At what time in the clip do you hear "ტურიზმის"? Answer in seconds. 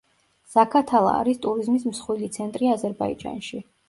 1.43-1.85